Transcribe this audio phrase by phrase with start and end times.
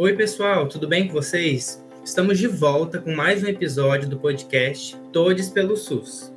[0.00, 1.84] Oi, pessoal, tudo bem com vocês?
[2.04, 6.32] Estamos de volta com mais um episódio do podcast Todes pelo SUS.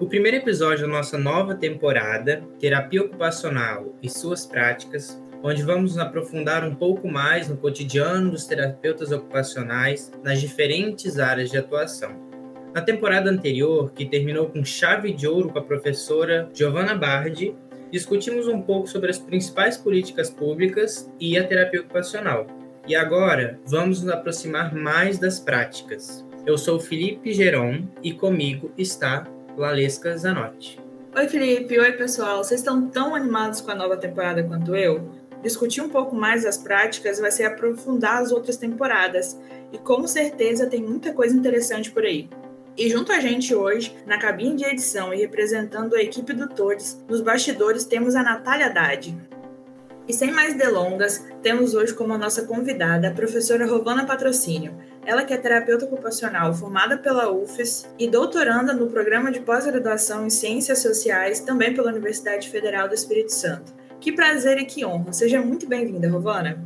[0.00, 5.98] O primeiro episódio da nossa nova temporada, Terapia Ocupacional e Suas Práticas, onde vamos nos
[5.98, 12.16] aprofundar um pouco mais no cotidiano dos terapeutas ocupacionais nas diferentes áreas de atuação.
[12.74, 17.54] Na temporada anterior, que terminou com chave de ouro com a professora Giovanna Bardi,
[17.92, 22.63] discutimos um pouco sobre as principais políticas públicas e a terapia ocupacional.
[22.86, 26.22] E agora, vamos nos aproximar mais das práticas.
[26.44, 29.26] Eu sou Felipe Geron e comigo está
[29.56, 30.78] Lalesca Zanotti.
[31.16, 31.78] Oi, Felipe.
[31.78, 32.44] Oi, pessoal.
[32.44, 35.10] Vocês estão tão animados com a nova temporada quanto eu?
[35.42, 39.40] Discutir um pouco mais das práticas vai ser aprofundar as outras temporadas.
[39.72, 42.28] E com certeza tem muita coisa interessante por aí.
[42.76, 47.02] E junto a gente hoje, na cabine de edição e representando a equipe do Todes,
[47.08, 49.16] nos bastidores temos a Natália Haddad.
[50.06, 54.74] E sem mais delongas, temos hoje como nossa convidada a professora Rovana Patrocínio.
[55.06, 60.30] Ela que é terapeuta ocupacional formada pela UFES e doutoranda no programa de pós-graduação em
[60.30, 63.72] Ciências Sociais, também pela Universidade Federal do Espírito Santo.
[63.98, 65.10] Que prazer e que honra.
[65.12, 66.62] Seja muito bem-vinda, Rovana.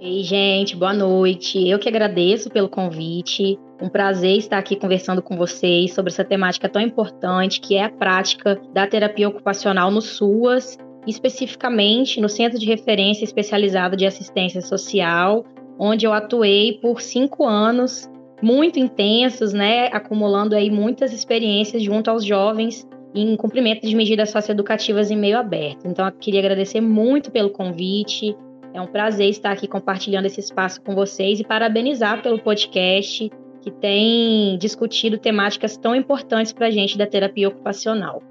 [0.00, 1.68] Ei, gente, boa noite.
[1.68, 3.56] Eu que agradeço pelo convite.
[3.80, 7.90] Um prazer estar aqui conversando com vocês sobre essa temática tão importante que é a
[7.90, 10.76] prática da terapia ocupacional no SUAS,
[11.08, 15.44] especificamente no Centro de Referência Especializado de Assistência Social,
[15.78, 18.08] onde eu atuei por cinco anos,
[18.42, 25.10] muito intensos, né, acumulando aí muitas experiências junto aos jovens em cumprimento de medidas socioeducativas
[25.10, 25.86] em meio aberto.
[25.86, 28.36] Então, eu queria agradecer muito pelo convite.
[28.74, 33.70] É um prazer estar aqui compartilhando esse espaço com vocês e parabenizar pelo podcast que
[33.70, 38.22] tem discutido temáticas tão importantes para a gente da terapia ocupacional.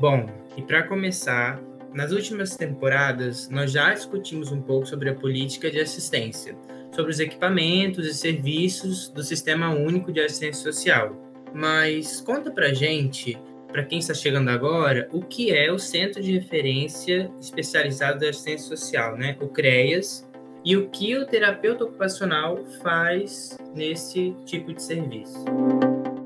[0.00, 0.26] Bom,
[0.56, 1.60] e para começar,
[1.94, 6.56] nas últimas temporadas nós já discutimos um pouco sobre a política de assistência,
[6.92, 11.16] sobre os equipamentos e serviços do Sistema Único de Assistência Social.
[11.54, 16.38] Mas conta para gente, para quem está chegando agora, o que é o Centro de
[16.38, 19.36] Referência Especializado de Assistência Social, né?
[19.40, 20.28] O CREAS,
[20.64, 25.44] e o que o terapeuta ocupacional faz nesse tipo de serviço.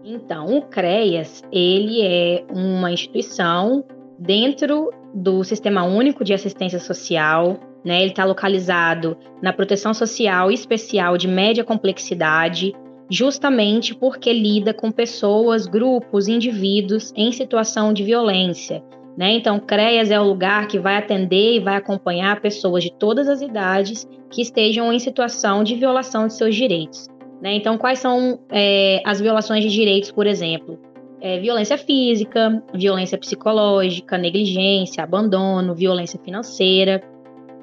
[0.04, 3.84] Então, o CREAS, ele é uma instituição
[4.19, 8.00] dentro do Sistema Único de Assistência Social, né?
[8.00, 12.73] Ele está localizado na proteção social especial de média complexidade,
[13.11, 18.83] justamente porque lida com pessoas, grupos, indivíduos em situação de violência,
[19.17, 19.33] né?
[19.33, 23.43] Então, CREAS é o lugar que vai atender e vai acompanhar pessoas de todas as
[23.43, 27.09] idades que estejam em situação de violação de seus direitos.
[27.43, 27.55] Né?
[27.55, 30.79] Então, quais são é, as violações de direitos, por exemplo?
[31.25, 37.00] É, violência física, violência psicológica, negligência, abandono, violência financeira.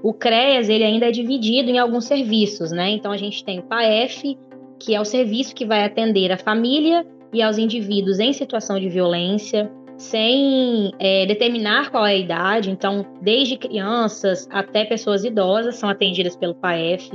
[0.02, 2.90] O CREAS ele ainda é dividido em alguns serviços, né?
[2.92, 4.38] Então a gente tem o PAEF,
[4.80, 8.88] que é o serviço que vai atender a família e aos indivíduos em situação de
[8.88, 12.72] violência sem é, determinar qual é a idade.
[12.72, 17.12] Então, desde crianças até pessoas idosas são atendidas pelo PAEF.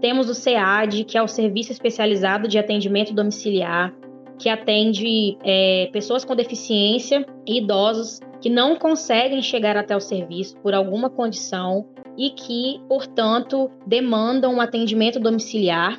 [0.00, 3.94] Temos o SEAD, que é o Serviço Especializado de Atendimento Domiciliar,
[4.38, 10.56] que atende é, pessoas com deficiência e idosos que não conseguem chegar até o serviço
[10.58, 11.86] por alguma condição
[12.16, 15.98] e que, portanto, demandam um atendimento domiciliar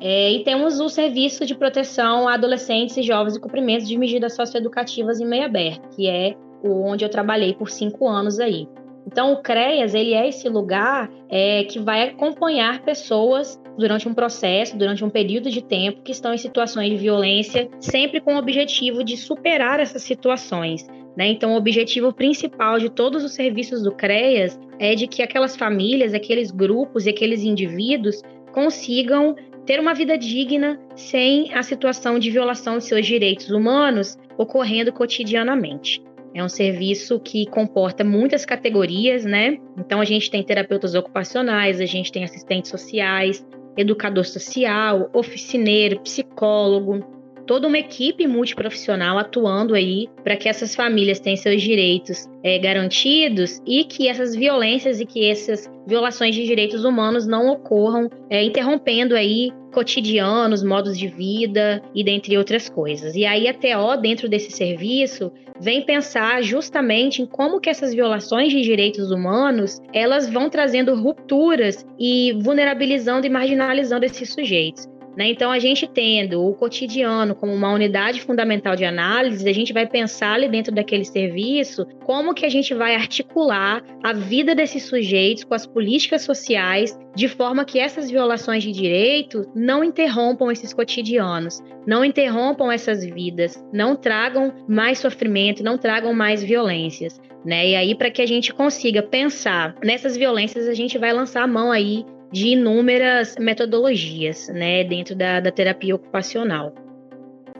[0.00, 4.34] é, e temos o Serviço de Proteção a Adolescentes e Jovens e Cumprimento de Medidas
[4.34, 8.68] Socioeducativas em Meio Aberto, que é onde eu trabalhei por cinco anos aí.
[9.06, 14.76] Então, o CREAS, ele é esse lugar é, que vai acompanhar pessoas durante um processo,
[14.76, 19.04] durante um período de tempo, que estão em situações de violência, sempre com o objetivo
[19.04, 20.86] de superar essas situações.
[21.16, 21.28] Né?
[21.28, 26.14] Então, o objetivo principal de todos os serviços do CREAS é de que aquelas famílias,
[26.14, 28.22] aqueles grupos e aqueles indivíduos
[28.52, 29.36] consigam
[29.66, 36.02] ter uma vida digna sem a situação de violação de seus direitos humanos ocorrendo cotidianamente.
[36.34, 39.56] É um serviço que comporta muitas categorias, né?
[39.78, 43.46] Então a gente tem terapeutas ocupacionais, a gente tem assistentes sociais,
[43.76, 47.04] educador social, oficineiro, psicólogo,
[47.46, 53.60] toda uma equipe multiprofissional atuando aí para que essas famílias tenham seus direitos é, garantidos
[53.66, 59.14] e que essas violências e que essas violações de direitos humanos não ocorram, é, interrompendo
[59.14, 63.14] aí cotidianos, modos de vida e dentre outras coisas.
[63.14, 68.52] E aí a TO dentro desse serviço vem pensar justamente em como que essas violações
[68.52, 74.88] de direitos humanos, elas vão trazendo rupturas e vulnerabilizando e marginalizando esses sujeitos.
[75.16, 75.28] Né?
[75.28, 79.86] Então, a gente tendo o cotidiano como uma unidade fundamental de análise, a gente vai
[79.86, 85.44] pensar ali dentro daquele serviço como que a gente vai articular a vida desses sujeitos
[85.44, 91.60] com as políticas sociais, de forma que essas violações de direito não interrompam esses cotidianos,
[91.86, 97.20] não interrompam essas vidas, não tragam mais sofrimento, não tragam mais violências.
[97.44, 97.68] Né?
[97.68, 101.46] E aí, para que a gente consiga pensar nessas violências, a gente vai lançar a
[101.46, 106.74] mão aí de inúmeras metodologias, né, dentro da, da terapia ocupacional.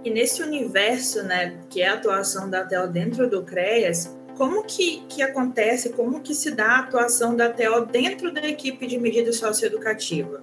[0.04, 5.04] E nesse universo, né, que é a atuação da TEL dentro do CREAS, como que,
[5.08, 9.32] que acontece, como que se dá a atuação da TEL dentro da equipe de medida
[9.32, 10.42] socioeducativa?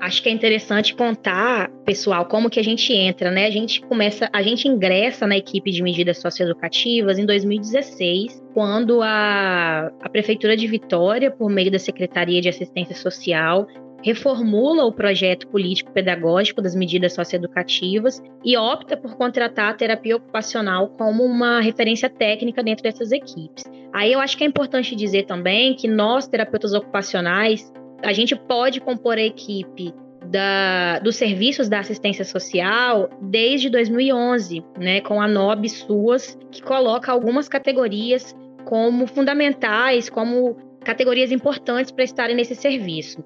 [0.00, 3.46] Acho que é interessante contar, pessoal, como que a gente entra, né?
[3.46, 9.90] A gente começa, a gente ingressa na equipe de medidas socioeducativas em 2016, quando a,
[10.00, 13.66] a Prefeitura de Vitória, por meio da Secretaria de Assistência Social,
[14.04, 21.24] reformula o projeto político-pedagógico das medidas socioeducativas e opta por contratar a terapia ocupacional como
[21.24, 23.64] uma referência técnica dentro dessas equipes.
[23.94, 28.80] Aí eu acho que é importante dizer também que nós, terapeutas ocupacionais, a gente pode
[28.80, 29.92] compor a equipe
[30.26, 37.12] da, dos serviços da assistência social desde 2011, né, com a NOB SUAS, que coloca
[37.12, 43.22] algumas categorias como fundamentais, como categorias importantes para estarem nesse serviço.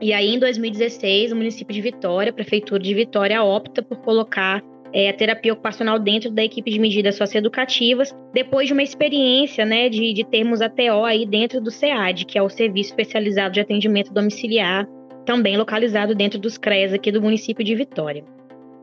[0.00, 4.62] E aí, em 2016, o município de Vitória, a prefeitura de Vitória, opta por colocar
[4.94, 9.88] é, a terapia ocupacional dentro da equipe de medidas socioeducativas, depois de uma experiência né,
[9.88, 13.60] de, de termos a TO aí dentro do SEAD, que é o Serviço Especializado de
[13.60, 14.86] Atendimento Domiciliar,
[15.26, 18.24] também localizado dentro dos CREAS aqui do município de Vitória.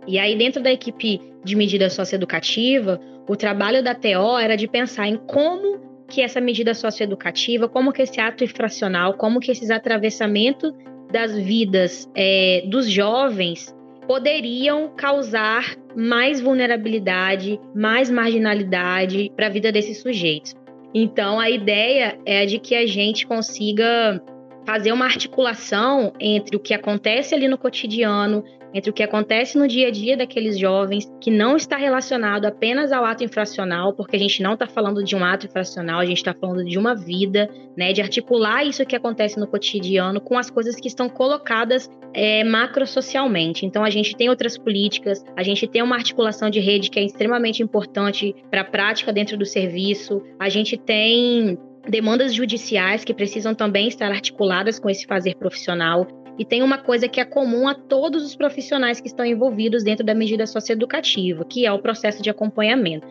[0.06, 3.00] E aí, dentro da equipe de medida socioeducativa,
[3.30, 5.80] o trabalho da TO era de pensar em como
[6.10, 10.74] que essa medida socioeducativa, como que esse ato infracional, como que esses atravessamentos
[11.10, 13.74] das vidas é, dos jovens
[14.08, 20.56] poderiam causar mais vulnerabilidade, mais marginalidade para a vida desses sujeitos.
[20.94, 24.22] Então, a ideia é de que a gente consiga
[24.66, 28.44] fazer uma articulação entre o que acontece ali no cotidiano
[28.74, 32.92] entre o que acontece no dia a dia daqueles jovens, que não está relacionado apenas
[32.92, 36.18] ao ato infracional, porque a gente não está falando de um ato infracional, a gente
[36.18, 40.50] está falando de uma vida, né, de articular isso que acontece no cotidiano com as
[40.50, 43.66] coisas que estão colocadas é, macrosocialmente.
[43.66, 47.04] Então, a gente tem outras políticas, a gente tem uma articulação de rede que é
[47.04, 51.58] extremamente importante para a prática dentro do serviço, a gente tem
[51.88, 56.08] demandas judiciais que precisam também estar articuladas com esse fazer profissional.
[56.40, 60.06] E tem uma coisa que é comum a todos os profissionais que estão envolvidos dentro
[60.06, 63.08] da medida socioeducativa, que é o processo de acompanhamento.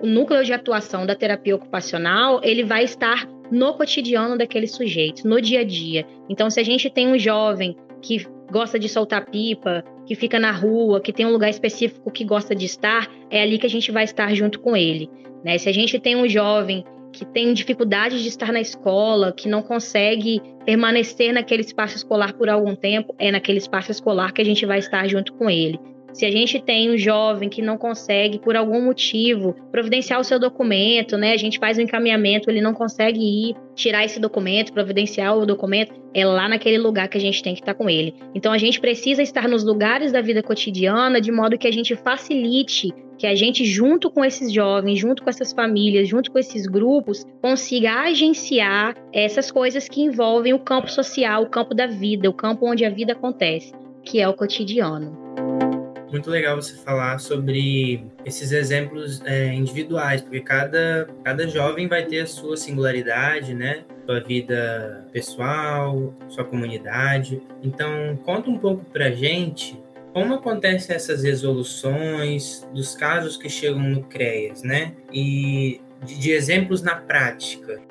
[0.00, 5.40] O núcleo de atuação da terapia ocupacional, ele vai estar no cotidiano daquele sujeito, no
[5.40, 6.06] dia a dia.
[6.28, 10.52] Então, se a gente tem um jovem que gosta de soltar pipa, que fica na
[10.52, 13.90] rua, que tem um lugar específico que gosta de estar, é ali que a gente
[13.90, 15.10] vai estar junto com ele.
[15.44, 15.58] Né?
[15.58, 16.84] Se a gente tem um jovem
[17.16, 22.48] que tem dificuldade de estar na escola, que não consegue permanecer naquele espaço escolar por
[22.48, 25.80] algum tempo, é naquele espaço escolar que a gente vai estar junto com ele.
[26.16, 30.40] Se a gente tem um jovem que não consegue, por algum motivo, providenciar o seu
[30.40, 31.32] documento, né?
[31.32, 35.92] A gente faz um encaminhamento, ele não consegue ir tirar esse documento, providenciar o documento,
[36.14, 38.14] é lá naquele lugar que a gente tem que estar com ele.
[38.34, 41.94] Então a gente precisa estar nos lugares da vida cotidiana de modo que a gente
[41.94, 46.66] facilite que a gente, junto com esses jovens, junto com essas famílias, junto com esses
[46.66, 52.34] grupos, consiga agenciar essas coisas que envolvem o campo social, o campo da vida, o
[52.34, 55.65] campo onde a vida acontece, que é o cotidiano.
[56.10, 62.20] Muito legal você falar sobre esses exemplos é, individuais, porque cada, cada jovem vai ter
[62.20, 63.84] a sua singularidade, né?
[64.06, 67.42] Sua vida pessoal, sua comunidade.
[67.62, 69.76] Então, conta um pouco pra gente
[70.12, 74.94] como acontecem essas resoluções dos casos que chegam no CREAS, né?
[75.12, 77.82] E de, de exemplos na prática.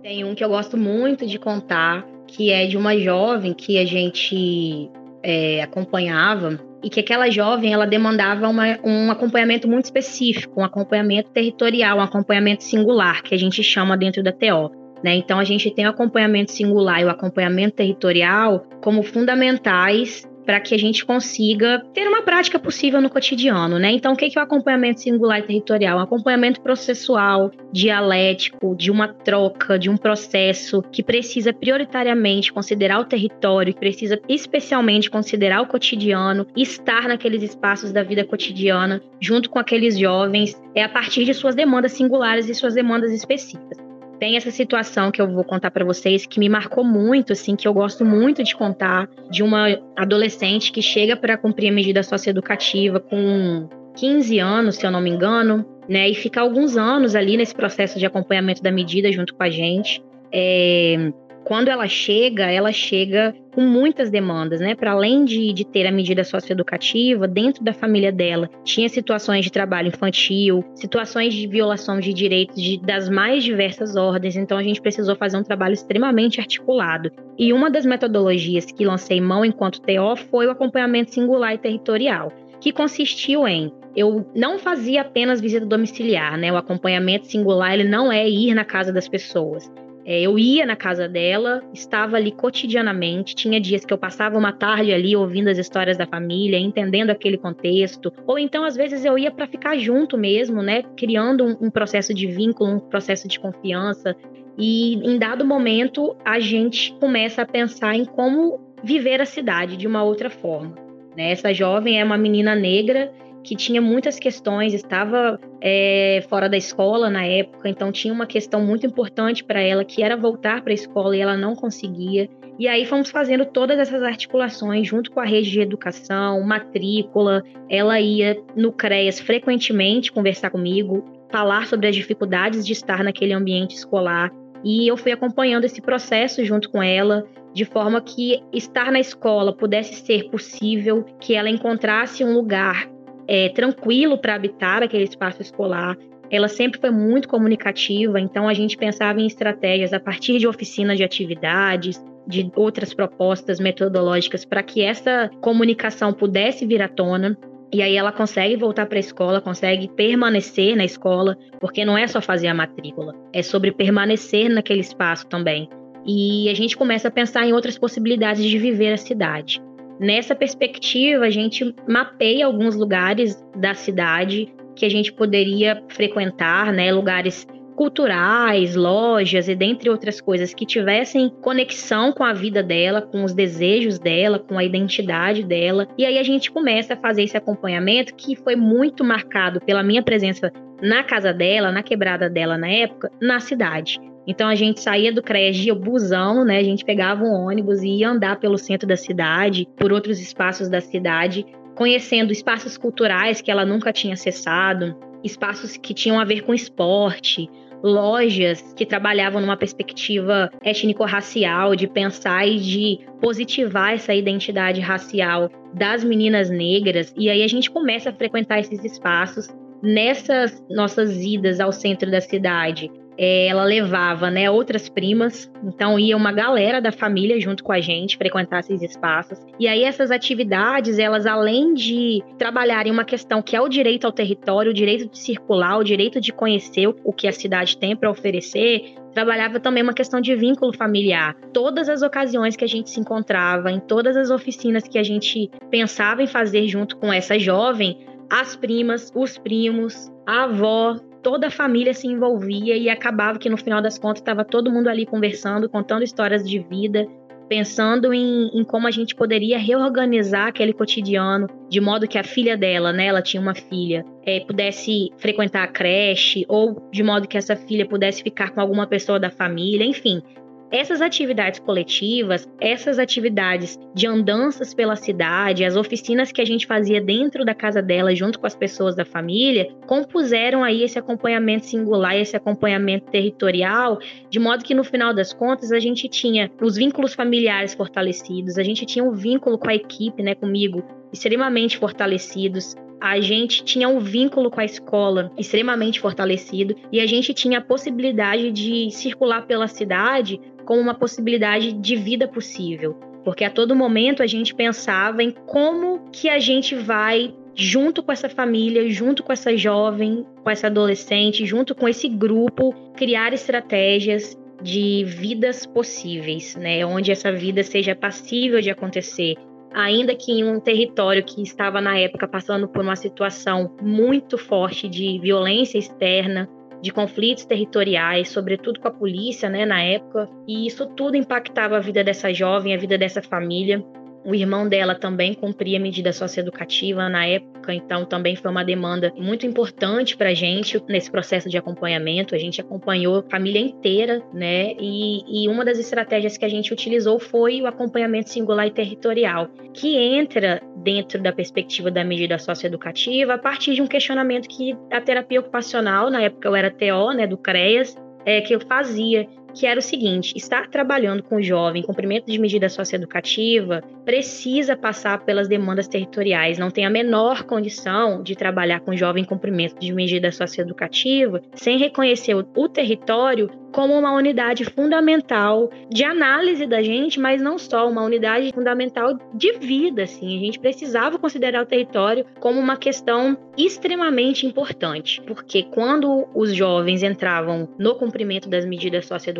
[0.00, 3.84] Tem um que eu gosto muito de contar, que é de uma jovem que a
[3.84, 4.88] gente
[5.22, 11.30] é, acompanhava e que aquela jovem ela demandava uma, um acompanhamento muito específico, um acompanhamento
[11.30, 14.70] territorial, um acompanhamento singular, que a gente chama dentro da TO.
[15.02, 15.14] Né?
[15.14, 20.74] Então, a gente tem o acompanhamento singular e o acompanhamento territorial como fundamentais para que
[20.74, 23.92] a gente consiga ter uma prática possível no cotidiano, né?
[23.92, 25.96] Então, o que é o acompanhamento singular e territorial?
[25.96, 33.04] Um acompanhamento processual, dialético, de uma troca, de um processo que precisa prioritariamente considerar o
[33.04, 39.60] território, que precisa especialmente considerar o cotidiano, estar naqueles espaços da vida cotidiana, junto com
[39.60, 43.89] aqueles jovens, é a partir de suas demandas singulares e suas demandas específicas.
[44.20, 47.66] Tem essa situação que eu vou contar para vocês que me marcou muito, assim, que
[47.66, 53.00] eu gosto muito de contar, de uma adolescente que chega para cumprir a medida socioeducativa
[53.00, 57.54] com 15 anos, se eu não me engano, né, e fica alguns anos ali nesse
[57.54, 60.02] processo de acompanhamento da medida junto com a gente.
[60.30, 61.10] É,
[61.50, 64.76] quando ela chega, ela chega com muitas demandas, né?
[64.76, 69.50] Para além de, de ter a medida socioeducativa, dentro da família dela, tinha situações de
[69.50, 74.80] trabalho infantil, situações de violação de direitos de, das mais diversas ordens, então a gente
[74.80, 77.10] precisou fazer um trabalho extremamente articulado.
[77.36, 82.32] E uma das metodologias que lancei mão enquanto TO foi o acompanhamento singular e territorial,
[82.60, 86.52] que consistiu em eu não fazia apenas visita domiciliar, né?
[86.52, 89.68] O acompanhamento singular ele não é ir na casa das pessoas.
[90.10, 93.32] É, eu ia na casa dela, estava ali cotidianamente.
[93.32, 97.38] Tinha dias que eu passava uma tarde ali ouvindo as histórias da família, entendendo aquele
[97.38, 98.12] contexto.
[98.26, 100.82] Ou então, às vezes, eu ia para ficar junto mesmo, né?
[100.96, 104.16] Criando um, um processo de vínculo, um processo de confiança.
[104.58, 109.86] E em dado momento, a gente começa a pensar em como viver a cidade de
[109.86, 110.74] uma outra forma.
[111.16, 111.30] Né?
[111.30, 117.08] Essa jovem é uma menina negra que tinha muitas questões, estava é, fora da escola
[117.08, 120.74] na época, então tinha uma questão muito importante para ela, que era voltar para a
[120.74, 122.28] escola e ela não conseguia.
[122.58, 127.42] E aí fomos fazendo todas essas articulações junto com a rede de educação, matrícula.
[127.70, 133.74] Ela ia no CREAS frequentemente conversar comigo, falar sobre as dificuldades de estar naquele ambiente
[133.74, 134.30] escolar.
[134.62, 139.56] E eu fui acompanhando esse processo junto com ela, de forma que estar na escola
[139.56, 142.86] pudesse ser possível, que ela encontrasse um lugar
[143.30, 145.96] é, tranquilo para habitar aquele espaço escolar.
[146.28, 150.96] Ela sempre foi muito comunicativa, então a gente pensava em estratégias a partir de oficinas
[150.96, 157.38] de atividades, de outras propostas metodológicas para que essa comunicação pudesse vir à tona.
[157.72, 162.08] E aí ela consegue voltar para a escola, consegue permanecer na escola, porque não é
[162.08, 165.68] só fazer a matrícula, é sobre permanecer naquele espaço também.
[166.04, 169.62] E a gente começa a pensar em outras possibilidades de viver a cidade.
[170.00, 176.90] Nessa perspectiva, a gente mapeia alguns lugares da cidade que a gente poderia frequentar, né,
[176.90, 183.24] lugares culturais, lojas e dentre outras coisas que tivessem conexão com a vida dela, com
[183.24, 185.86] os desejos dela, com a identidade dela.
[185.98, 190.02] E aí a gente começa a fazer esse acompanhamento que foi muito marcado pela minha
[190.02, 190.50] presença
[190.82, 194.00] na casa dela, na quebrada dela na época, na cidade.
[194.26, 196.58] Então a gente saía do CREAS de busão, né?
[196.58, 200.68] A gente pegava um ônibus e ia andar pelo centro da cidade, por outros espaços
[200.68, 206.42] da cidade, conhecendo espaços culturais que ela nunca tinha acessado, espaços que tinham a ver
[206.42, 207.48] com esporte,
[207.82, 216.04] lojas que trabalhavam numa perspectiva étnico-racial, de pensar e de positivar essa identidade racial das
[216.04, 217.12] meninas negras.
[217.16, 219.48] E aí a gente começa a frequentar esses espaços
[219.82, 222.90] nessas nossas idas ao centro da cidade
[223.22, 227.78] é, ela levava né, outras primas, então ia uma galera da família junto com a
[227.78, 229.38] gente frequentar esses espaços.
[229.58, 234.12] E aí essas atividades, elas além de trabalharem uma questão que é o direito ao
[234.12, 238.10] território, o direito de circular, o direito de conhecer o que a cidade tem para
[238.10, 241.36] oferecer, trabalhava também uma questão de vínculo familiar.
[241.52, 245.50] Todas as ocasiões que a gente se encontrava, em todas as oficinas que a gente
[245.70, 247.98] pensava em fazer junto com essa jovem,
[248.30, 253.56] as primas, os primos, a avó, toda a família se envolvia e acabava que no
[253.56, 257.06] final das contas estava todo mundo ali conversando, contando histórias de vida,
[257.48, 262.56] pensando em, em, como a gente poderia reorganizar aquele cotidiano de modo que a filha
[262.56, 267.36] dela, né, ela tinha uma filha, é, pudesse frequentar a creche ou de modo que
[267.36, 270.22] essa filha pudesse ficar com alguma pessoa da família, enfim,
[270.70, 277.00] essas atividades coletivas, essas atividades de andanças pela cidade, as oficinas que a gente fazia
[277.00, 282.16] dentro da casa dela, junto com as pessoas da família, compuseram aí esse acompanhamento singular,
[282.16, 283.98] esse acompanhamento territorial,
[284.28, 288.62] de modo que no final das contas a gente tinha os vínculos familiares fortalecidos, a
[288.62, 293.98] gente tinha um vínculo com a equipe, né, comigo, extremamente fortalecidos, a gente tinha um
[293.98, 299.66] vínculo com a escola extremamente fortalecido e a gente tinha a possibilidade de circular pela
[299.66, 302.94] cidade como uma possibilidade de vida possível.
[303.24, 308.12] Porque a todo momento a gente pensava em como que a gente vai junto com
[308.12, 314.38] essa família, junto com essa jovem, com essa adolescente, junto com esse grupo, criar estratégias
[314.62, 316.84] de vidas possíveis, né?
[316.84, 319.34] Onde essa vida seja passível de acontecer,
[319.72, 324.88] ainda que em um território que estava na época passando por uma situação muito forte
[324.88, 326.48] de violência externa,
[326.82, 331.80] de conflitos territoriais, sobretudo com a polícia, né, na época, e isso tudo impactava a
[331.80, 333.84] vida dessa jovem, a vida dessa família.
[334.22, 339.46] O irmão dela também cumpria medida socioeducativa na época, então também foi uma demanda muito
[339.46, 342.34] importante para a gente nesse processo de acompanhamento.
[342.34, 344.74] A gente acompanhou a família inteira, né?
[344.78, 349.48] E, e uma das estratégias que a gente utilizou foi o acompanhamento singular e territorial,
[349.72, 355.00] que entra dentro da perspectiva da medida socioeducativa a partir de um questionamento que a
[355.00, 359.66] terapia ocupacional, na época eu era TO, né, do CREAS, é, que eu fazia, que
[359.66, 365.48] era o seguinte: estar trabalhando com o jovem, cumprimento de medida socioeducativa, precisa passar pelas
[365.48, 366.58] demandas territoriais.
[366.58, 371.78] Não tem a menor condição de trabalhar com jovem em cumprimento de medida socioeducativa sem
[371.78, 377.88] reconhecer o, o território como uma unidade fundamental de análise da gente, mas não só,
[377.88, 380.36] uma unidade fundamental de vida, assim.
[380.36, 387.02] A gente precisava considerar o território como uma questão extremamente importante, porque quando os jovens
[387.02, 389.39] entravam no cumprimento das medidas socioeducativas,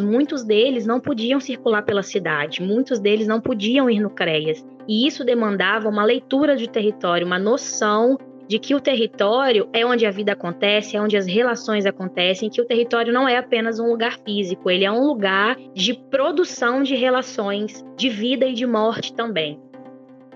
[0.00, 4.64] muitos deles não podiam circular pela cidade, muitos deles não podiam ir no CREAS.
[4.88, 8.16] E isso demandava uma leitura de território, uma noção
[8.48, 12.60] de que o território é onde a vida acontece, é onde as relações acontecem, que
[12.60, 16.94] o território não é apenas um lugar físico, ele é um lugar de produção de
[16.94, 19.58] relações de vida e de morte também.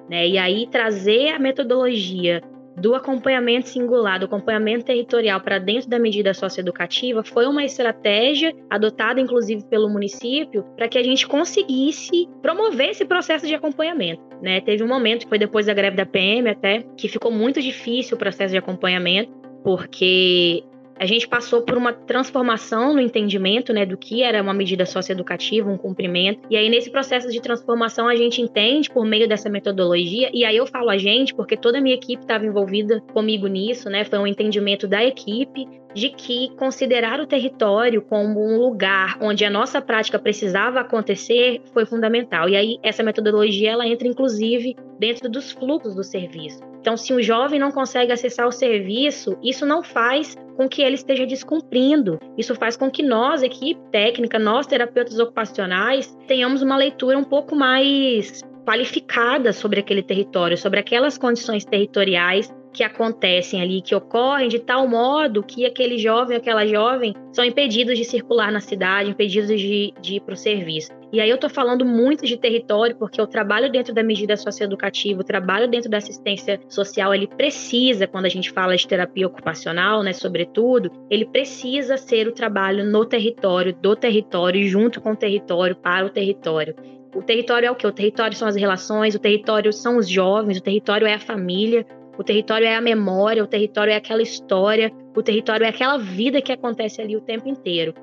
[0.09, 0.29] Né?
[0.29, 2.43] E aí trazer a metodologia
[2.81, 9.21] do acompanhamento singular, do acompanhamento territorial para dentro da medida socioeducativa foi uma estratégia adotada,
[9.21, 14.23] inclusive, pelo município, para que a gente conseguisse promover esse processo de acompanhamento.
[14.43, 14.61] Né?
[14.61, 18.17] Teve um momento, que foi depois da greve da PM até, que ficou muito difícil
[18.17, 19.31] o processo de acompanhamento,
[19.63, 20.65] porque
[21.01, 25.71] a gente passou por uma transformação no entendimento né, do que era uma medida socioeducativa,
[25.71, 26.41] um cumprimento.
[26.51, 30.59] E aí, nesse processo de transformação, a gente entende por meio dessa metodologia, e aí
[30.59, 34.05] eu falo a gente, porque toda a minha equipe estava envolvida comigo nisso, né?
[34.05, 39.51] Foi um entendimento da equipe de que considerar o território como um lugar onde a
[39.51, 42.49] nossa prática precisava acontecer foi fundamental.
[42.49, 46.61] E aí essa metodologia ela entra inclusive dentro dos fluxos do serviço.
[46.81, 50.95] Então, se um jovem não consegue acessar o serviço, isso não faz com que ele
[50.95, 52.19] esteja descumprindo.
[52.39, 57.55] Isso faz com que nós, equipe técnica, nós terapeutas ocupacionais, tenhamos uma leitura um pouco
[57.55, 64.59] mais qualificada sobre aquele território, sobre aquelas condições territoriais que acontecem ali, que ocorrem de
[64.59, 69.93] tal modo que aquele jovem, aquela jovem, são impedidos de circular na cidade, impedidos de,
[70.01, 70.91] de ir para o serviço.
[71.13, 75.21] E aí eu estou falando muito de território, porque o trabalho dentro da medida socioeducativa,
[75.21, 80.05] o trabalho dentro da assistência social, ele precisa, quando a gente fala de terapia ocupacional,
[80.05, 85.75] né, sobretudo, ele precisa ser o trabalho no território, do território, junto com o território,
[85.75, 86.77] para o território.
[87.13, 87.87] O território é o que?
[87.87, 91.85] O território são as relações, o território são os jovens, o território é a família,
[92.21, 96.43] o território é a memória, o território é aquela história, o território é aquela vida
[96.43, 97.95] que acontece ali o tempo inteiro.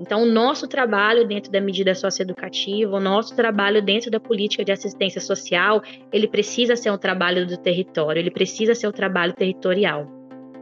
[0.00, 4.72] Então, o nosso trabalho dentro da medida socioeducativa, o nosso trabalho dentro da política de
[4.72, 10.10] assistência social, ele precisa ser um trabalho do território, ele precisa ser um trabalho territorial.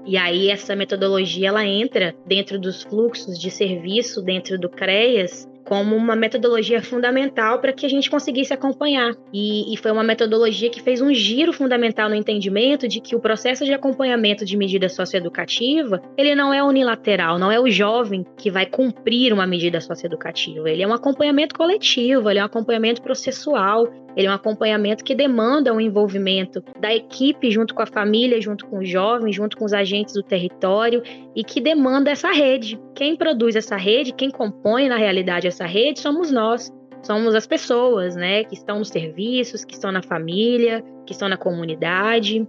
[0.05, 5.97] E aí essa metodologia ela entra dentro dos fluxos de serviço dentro do CREAS como
[5.97, 9.13] uma metodologia fundamental para que a gente conseguisse acompanhar.
[9.33, 13.21] E, e, foi uma metodologia que fez um giro fundamental no entendimento de que o
[13.21, 18.51] processo de acompanhamento de medida socioeducativa, ele não é unilateral, não é o jovem que
[18.51, 23.89] vai cumprir uma medida socioeducativa, ele é um acompanhamento coletivo, ele é um acompanhamento processual,
[24.17, 28.41] ele é um acompanhamento que demanda o um envolvimento da equipe junto com a família,
[28.41, 31.03] junto com os jovens, junto com os agentes do território
[31.35, 32.79] e que demanda essa rede.
[32.95, 36.73] Quem produz essa rede, quem compõe na realidade essa rede somos nós.
[37.03, 41.37] Somos as pessoas, né, que estão nos serviços, que estão na família, que estão na
[41.37, 42.49] comunidade.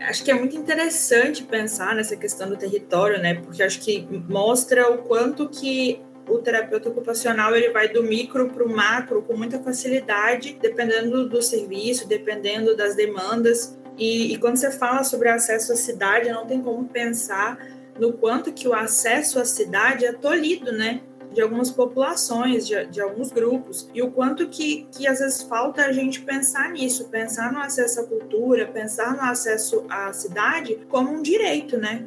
[0.00, 3.34] Acho que é muito interessante pensar nessa questão do território, né?
[3.34, 8.64] Porque acho que mostra o quanto que o terapeuta ocupacional ele vai do micro para
[8.64, 13.76] o macro com muita facilidade, dependendo do serviço, dependendo das demandas.
[13.98, 17.58] E, e, quando você fala sobre acesso à cidade, não tem como pensar
[17.98, 21.00] no quanto que o acesso à cidade é tolhido, né?
[21.32, 25.84] De algumas populações, de, de alguns grupos, e o quanto que, que às vezes falta
[25.84, 31.10] a gente pensar nisso, pensar no acesso à cultura, pensar no acesso à cidade como
[31.10, 32.06] um direito, né?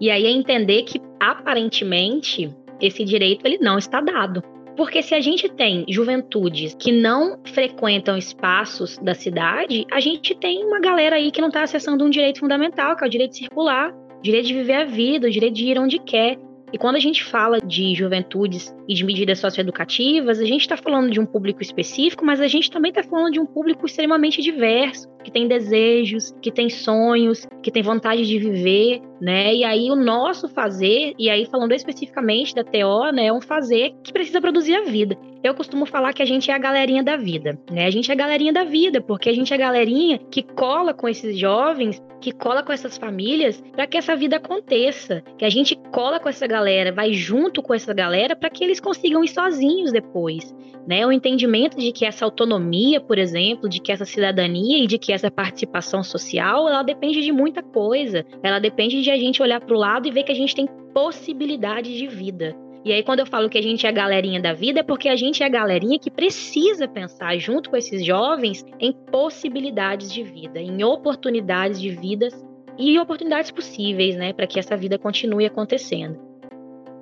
[0.00, 4.42] E aí é entender que aparentemente esse direito ele não está dado.
[4.76, 10.64] Porque se a gente tem juventudes que não frequentam espaços da cidade, a gente tem
[10.64, 13.94] uma galera aí que não está acessando um direito fundamental, que é o direito circular,
[14.22, 16.38] direito de viver a vida, o direito de ir onde quer.
[16.72, 21.10] E quando a gente fala de juventudes e de medidas socioeducativas, a gente está falando
[21.10, 25.08] de um público específico, mas a gente também está falando de um público extremamente diverso,
[25.24, 29.54] que tem desejos, que tem sonhos, que tem vontade de viver, né?
[29.54, 33.92] E aí o nosso fazer, e aí falando especificamente da TO, né, é um fazer
[34.02, 35.16] que precisa produzir a vida.
[35.42, 37.86] Eu costumo falar que a gente é a galerinha da vida, né?
[37.86, 40.92] A gente é a galerinha da vida, porque a gente é a galerinha que cola
[40.92, 45.22] com esses jovens, que cola com essas famílias, para que essa vida aconteça.
[45.38, 48.80] Que a gente cola com essa galera, vai junto com essa galera para que eles
[48.80, 50.54] consigam ir sozinhos depois.
[50.86, 54.98] Né, o entendimento de que essa autonomia, por exemplo, de que essa cidadania e de
[54.98, 58.26] que essa participação social, ela depende de muita coisa.
[58.42, 60.66] Ela depende de a gente olhar para o lado e ver que a gente tem
[60.92, 62.56] possibilidade de vida.
[62.84, 65.08] E aí, quando eu falo que a gente é a galerinha da vida, é porque
[65.08, 70.22] a gente é a galerinha que precisa pensar, junto com esses jovens, em possibilidades de
[70.22, 72.34] vida, em oportunidades de vidas
[72.78, 76.30] e oportunidades possíveis, né, para que essa vida continue acontecendo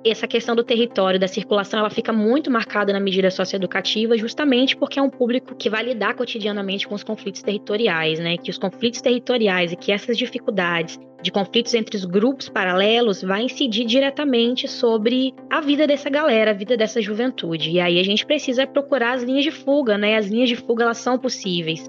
[0.05, 4.99] essa questão do território, da circulação, ela fica muito marcada na medida socioeducativa, justamente porque
[4.99, 8.37] é um público que vai lidar cotidianamente com os conflitos territoriais, né?
[8.37, 13.43] Que os conflitos territoriais e que essas dificuldades de conflitos entre os grupos paralelos vai
[13.43, 17.71] incidir diretamente sobre a vida dessa galera, a vida dessa juventude.
[17.71, 20.15] E aí a gente precisa procurar as linhas de fuga, né?
[20.15, 21.87] As linhas de fuga elas são possíveis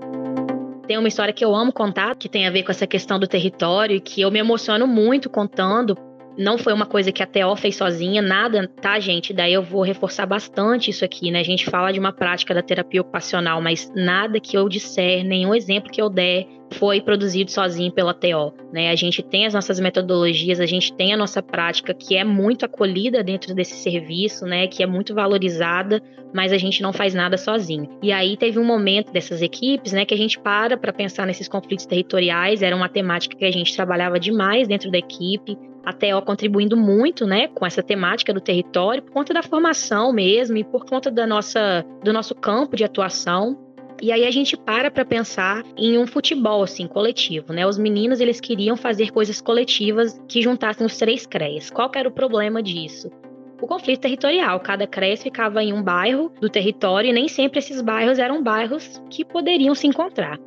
[0.91, 3.29] tem uma história que eu amo contar, que tem a ver com essa questão do
[3.29, 5.97] território e que eu me emociono muito contando,
[6.39, 9.33] não foi uma coisa que a TO fez sozinha, nada, tá, gente?
[9.33, 11.41] Daí eu vou reforçar bastante isso aqui, né?
[11.41, 15.55] A gente fala de uma prática da terapia ocupacional, mas nada que eu disser, nenhum
[15.55, 18.91] exemplo que eu der foi produzido sozinho pela TO, né?
[18.91, 22.65] A gente tem as nossas metodologias, a gente tem a nossa prática que é muito
[22.65, 24.69] acolhida dentro desse serviço, né?
[24.69, 26.01] Que é muito valorizada,
[26.33, 27.89] mas a gente não faz nada sozinho.
[28.03, 31.49] E aí teve um momento dessas equipes, né, que a gente para para pensar nesses
[31.49, 36.23] conflitos territoriais, era uma temática que a gente trabalhava demais dentro da equipe, a TO
[36.25, 40.85] contribuindo muito, né, com essa temática do território, por conta da formação mesmo e por
[40.85, 43.59] conta da nossa, do nosso campo de atuação.
[44.03, 47.67] E aí a gente para para pensar em um futebol assim coletivo, né?
[47.67, 51.71] Os meninos eles queriam fazer coisas coletivas que juntassem os três CREAs.
[51.71, 53.11] Qual era o problema disso?
[53.61, 54.59] O conflito territorial.
[54.61, 59.03] Cada CREAS ficava em um bairro do território e nem sempre esses bairros eram bairros
[59.11, 60.39] que poderiam se encontrar.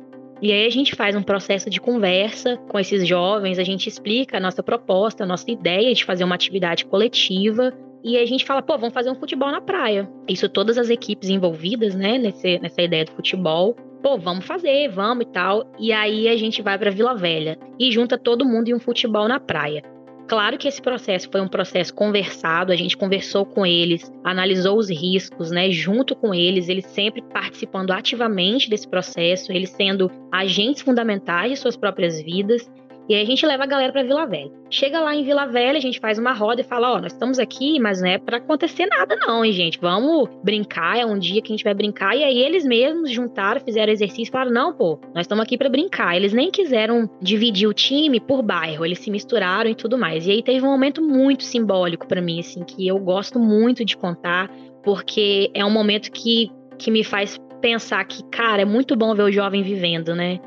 [0.42, 4.36] E aí a gente faz um processo de conversa com esses jovens, a gente explica
[4.36, 7.72] a nossa proposta, a nossa ideia de fazer uma atividade coletiva.
[8.02, 10.06] E a gente fala, pô, vamos fazer um futebol na praia.
[10.28, 13.74] Isso todas as equipes envolvidas, né, nesse, nessa ideia do futebol.
[14.02, 15.72] Pô, vamos fazer, vamos e tal.
[15.78, 19.26] E aí a gente vai para Vila Velha e junta todo mundo em um futebol
[19.26, 19.93] na praia.
[20.26, 24.88] Claro que esse processo foi um processo conversado, a gente conversou com eles, analisou os
[24.88, 31.50] riscos, né, junto com eles, eles sempre participando ativamente desse processo, eles sendo agentes fundamentais
[31.50, 32.68] de suas próprias vidas
[33.08, 34.50] e aí a gente leva a galera para Vila Velha.
[34.70, 37.12] Chega lá em Vila Velha, a gente faz uma roda e fala: Ó, oh, nós
[37.12, 39.78] estamos aqui, mas não é para acontecer nada, não, hein, gente.
[39.78, 42.16] Vamos brincar, é um dia que a gente vai brincar.
[42.16, 45.68] E aí eles mesmos juntaram, fizeram exercício e falaram: Não, pô, nós estamos aqui para
[45.68, 46.16] brincar.
[46.16, 50.26] Eles nem quiseram dividir o time por bairro, eles se misturaram e tudo mais.
[50.26, 53.96] E aí teve um momento muito simbólico para mim, assim, que eu gosto muito de
[53.96, 54.50] contar,
[54.82, 59.22] porque é um momento que, que me faz pensar que, cara, é muito bom ver
[59.22, 60.40] o jovem vivendo, né?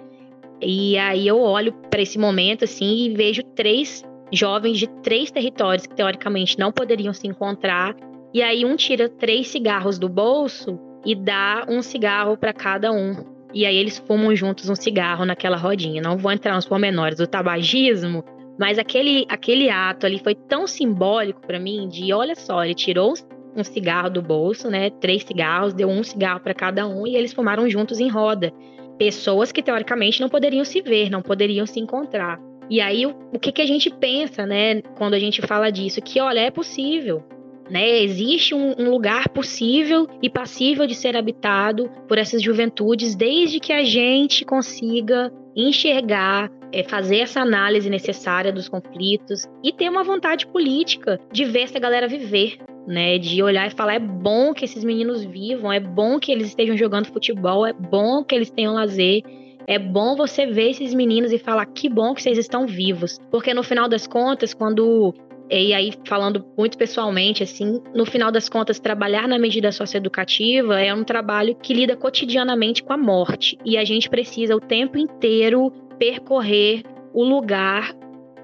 [0.62, 5.86] E aí eu olho para esse momento assim e vejo três jovens de três territórios
[5.86, 7.96] que teoricamente não poderiam se encontrar.
[8.34, 13.16] E aí um tira três cigarros do bolso e dá um cigarro para cada um.
[13.54, 16.02] E aí eles fumam juntos um cigarro naquela rodinha.
[16.02, 18.24] Não vou entrar nos pormenores do tabagismo,
[18.60, 23.14] mas aquele, aquele ato ali foi tão simbólico para mim de, olha só, ele tirou
[23.56, 24.90] um cigarro do bolso, né?
[24.90, 28.52] Três cigarros, deu um cigarro para cada um e eles fumaram juntos em roda
[28.98, 32.40] pessoas que teoricamente não poderiam se ver, não poderiam se encontrar.
[32.70, 36.02] E aí o, o que, que a gente pensa, né, quando a gente fala disso?
[36.02, 37.24] Que olha, é possível.
[37.70, 38.02] Né?
[38.02, 43.74] Existe um, um, lugar possível e passível de ser habitado por essas juventudes, desde que
[43.74, 50.46] a gente consiga enxergar, é, fazer essa análise necessária dos conflitos e ter uma vontade
[50.48, 53.18] política de ver essa galera viver, né?
[53.18, 56.78] De olhar e falar: é bom que esses meninos vivam, é bom que eles estejam
[56.78, 59.22] jogando futebol, é bom que eles tenham lazer.
[59.70, 63.20] É bom você ver esses meninos e falar que bom que vocês estão vivos.
[63.30, 65.14] Porque no final das contas, quando
[65.50, 70.94] e aí, falando muito pessoalmente, assim, no final das contas, trabalhar na medida socioeducativa é
[70.94, 73.58] um trabalho que lida cotidianamente com a morte.
[73.64, 76.84] E a gente precisa o tempo inteiro percorrer
[77.14, 77.96] o lugar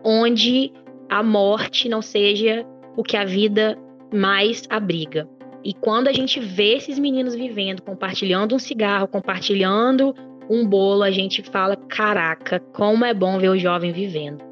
[0.03, 0.71] onde
[1.09, 2.65] a morte não seja
[2.97, 3.77] o que a vida
[4.11, 5.27] mais abriga.
[5.63, 10.13] E quando a gente vê esses meninos vivendo, compartilhando um cigarro, compartilhando
[10.49, 14.43] um bolo, a gente fala: caraca, como é bom ver o jovem vivendo.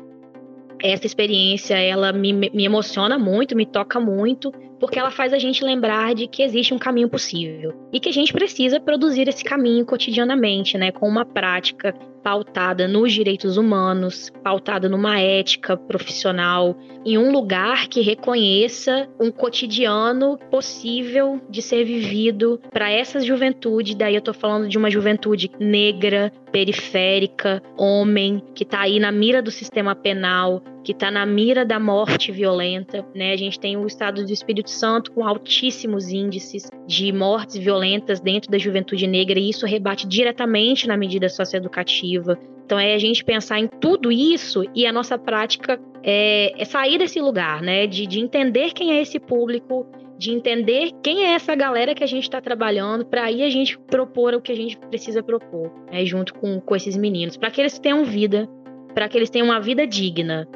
[0.81, 5.63] Essa experiência, ela me, me emociona muito, me toca muito, porque ela faz a gente
[5.63, 9.85] lembrar de que existe um caminho possível e que a gente precisa produzir esse caminho
[9.85, 17.31] cotidianamente, né, com uma prática pautada nos direitos humanos, pautada numa ética profissional, em um
[17.31, 23.95] lugar que reconheça um cotidiano possível de ser vivido para essa juventude.
[23.95, 29.41] Daí eu estou falando de uma juventude negra, periférica, homem, que está aí na mira
[29.41, 33.05] do sistema penal, que está na mira da morte violenta.
[33.13, 33.31] Né?
[33.33, 38.49] A gente tem o estado do Espírito Santo com altíssimos índices de mortes violentas dentro
[38.49, 42.37] da juventude negra, e isso rebate diretamente na medida socioeducativa.
[42.65, 46.97] Então é a gente pensar em tudo isso e a nossa prática é, é sair
[46.97, 47.85] desse lugar, né?
[47.85, 49.85] De, de entender quem é esse público,
[50.17, 53.77] de entender quem é essa galera que a gente está trabalhando, para aí a gente
[53.77, 57.59] propor o que a gente precisa propor, né, junto com, com esses meninos, para que
[57.59, 58.47] eles tenham vida,
[58.93, 60.47] para que eles tenham uma vida digna.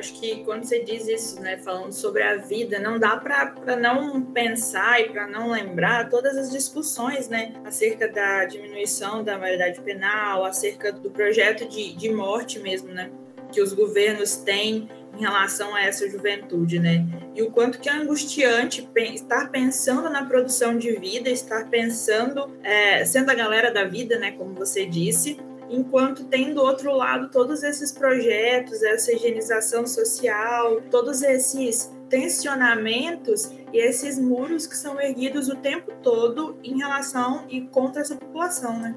[0.00, 4.22] Acho que quando você diz isso, né, falando sobre a vida, não dá para não
[4.22, 10.46] pensar e para não lembrar todas as discussões, né, acerca da diminuição da maioridade penal,
[10.46, 13.10] acerca do projeto de, de morte mesmo, né,
[13.52, 17.04] que os governos têm em relação a essa juventude, né?
[17.34, 23.04] E o quanto que é angustiante estar pensando na produção de vida, estar pensando, é,
[23.04, 24.30] sendo a galera da vida, né?
[24.30, 25.36] Como você disse,
[25.70, 33.78] enquanto tem do outro lado todos esses projetos, essa higienização social, todos esses tensionamentos e
[33.78, 38.94] esses muros que são erguidos o tempo todo em relação e contra essa população, né?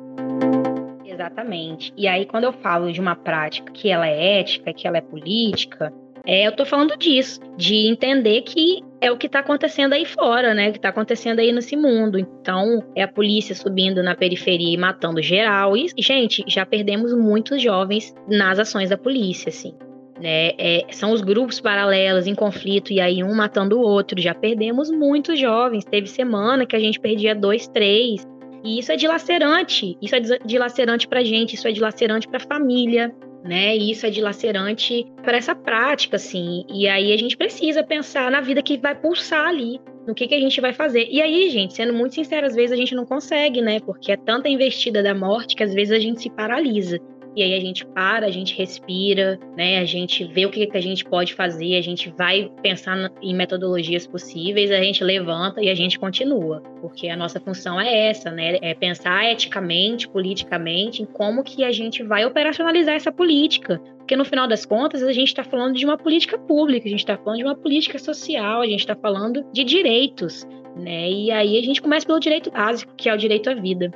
[1.05, 1.93] Exatamente.
[1.95, 5.01] E aí, quando eu falo de uma prática que ela é ética, que ela é
[5.01, 5.93] política,
[6.25, 10.53] é, eu estou falando disso, de entender que é o que está acontecendo aí fora,
[10.53, 10.69] né?
[10.69, 12.17] O que está acontecendo aí nesse mundo.
[12.17, 15.75] Então, é a polícia subindo na periferia e matando geral.
[15.75, 19.75] E, gente, já perdemos muitos jovens nas ações da polícia, assim.
[20.21, 20.51] Né?
[20.57, 24.21] É, são os grupos paralelos em conflito e aí um matando o outro.
[24.21, 25.83] Já perdemos muitos jovens.
[25.83, 28.25] Teve semana que a gente perdia dois, três.
[28.63, 29.97] E isso é dilacerante.
[30.01, 33.13] Isso é dilacerante pra gente, isso é dilacerante pra família,
[33.43, 33.75] né?
[33.75, 36.65] E isso é dilacerante para essa prática, assim.
[36.69, 40.36] E aí a gente precisa pensar na vida que vai pulsar ali, no que, que
[40.36, 41.08] a gente vai fazer.
[41.10, 43.79] E aí, gente, sendo muito sincero, às vezes a gente não consegue, né?
[43.79, 46.99] Porque é tanta investida da morte que às vezes a gente se paralisa.
[47.35, 49.79] E aí a gente para, a gente respira, né?
[49.79, 53.33] A gente vê o que, que a gente pode fazer, a gente vai pensar em
[53.33, 56.61] metodologias possíveis, a gente levanta e a gente continua.
[56.79, 58.57] Porque a nossa função é essa, né?
[58.61, 63.81] É pensar eticamente, politicamente, em como que a gente vai operacionalizar essa política.
[63.97, 66.99] Porque no final das contas, a gente está falando de uma política pública, a gente
[66.99, 70.45] está falando de uma política social, a gente está falando de direitos.
[70.75, 71.09] Né?
[71.09, 73.91] E aí a gente começa pelo direito básico, que é o direito à vida.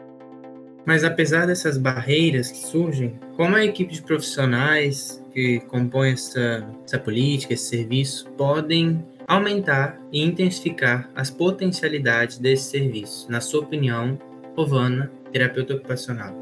[0.87, 6.97] Mas apesar dessas barreiras que surgem, como a equipe de profissionais que compõem essa, essa
[6.97, 14.17] política, esse serviço, podem aumentar e intensificar as potencialidades desse serviço, na sua opinião,
[14.55, 16.33] Ovana, terapeuta ocupacional?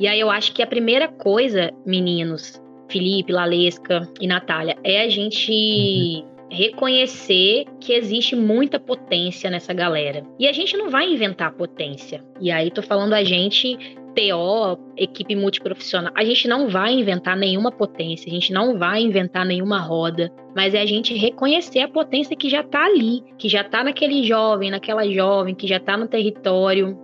[0.00, 5.08] E aí eu acho que a primeira coisa, meninos, Felipe, Lalesca e Natália, é a
[5.08, 10.24] gente uhum reconhecer que existe muita potência nessa galera.
[10.38, 12.24] E a gente não vai inventar potência.
[12.40, 13.76] E aí tô falando a gente
[14.14, 19.46] TO, equipe multiprofissional, a gente não vai inventar nenhuma potência, a gente não vai inventar
[19.46, 23.62] nenhuma roda, mas é a gente reconhecer a potência que já tá ali, que já
[23.62, 26.98] tá naquele jovem, naquela jovem, que já tá no território.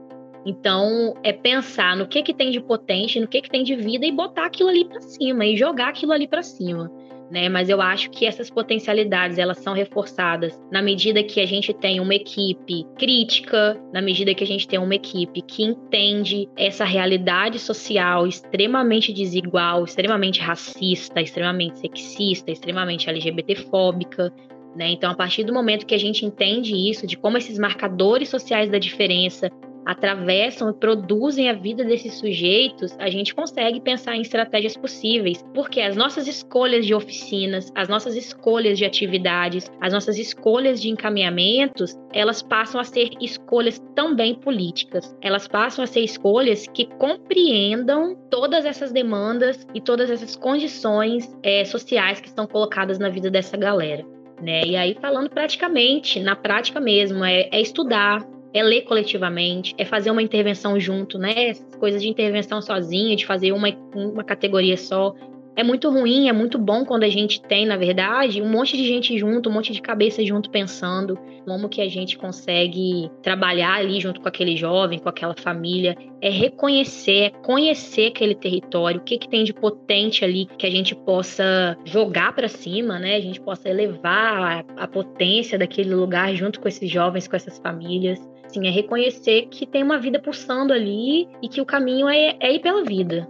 [0.44, 4.04] Então, é pensar no que que tem de potência, no que que tem de vida
[4.04, 6.90] e botar aquilo ali para cima e jogar aquilo ali para cima
[7.30, 7.48] né?
[7.48, 12.00] Mas eu acho que essas potencialidades elas são reforçadas na medida que a gente tem
[12.00, 17.58] uma equipe crítica, na medida que a gente tem uma equipe que entende essa realidade
[17.58, 24.32] social extremamente desigual, extremamente racista, extremamente sexista, extremamente LGBTfóbica,
[24.74, 24.90] né?
[24.90, 28.68] Então, a partir do momento que a gente entende isso, de como esses marcadores sociais
[28.68, 29.50] da diferença
[29.84, 35.80] atravessam e produzem a vida desses sujeitos, a gente consegue pensar em estratégias possíveis, porque
[35.80, 41.98] as nossas escolhas de oficinas, as nossas escolhas de atividades, as nossas escolhas de encaminhamentos,
[42.12, 45.14] elas passam a ser escolhas também políticas.
[45.20, 51.64] Elas passam a ser escolhas que compreendam todas essas demandas e todas essas condições é,
[51.64, 54.04] sociais que estão colocadas na vida dessa galera.
[54.42, 54.64] Né?
[54.66, 60.12] E aí, falando praticamente, na prática mesmo, é, é estudar, é ler coletivamente, é fazer
[60.12, 61.52] uma intervenção junto, né?
[61.80, 65.12] Coisas de intervenção sozinha, de fazer uma, uma categoria só.
[65.56, 68.86] é muito ruim, é muito bom quando a gente tem, na verdade, um monte de
[68.86, 74.00] gente junto, um monte de cabeça junto pensando como que a gente consegue trabalhar ali
[74.00, 79.18] junto com aquele jovem, com aquela família, é reconhecer, é conhecer aquele território, o que
[79.18, 83.16] que tem de potente ali que a gente possa jogar para cima, né?
[83.16, 87.58] A gente possa elevar a, a potência daquele lugar junto com esses jovens, com essas
[87.58, 88.18] famílias.
[88.54, 92.54] Assim, é reconhecer que tem uma vida pulsando ali e que o caminho é, é
[92.54, 93.28] ir pela vida.